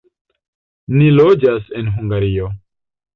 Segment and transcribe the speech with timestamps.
[1.01, 2.49] Ni loĝas en Hungario.